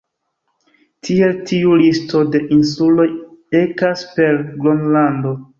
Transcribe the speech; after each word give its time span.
Tiele 1.07 1.35
tiu 1.51 1.75
listo 1.83 2.23
de 2.37 2.41
insuloj 2.57 3.07
ekas 3.63 4.09
per 4.17 4.45
Gronlando. 4.65 5.39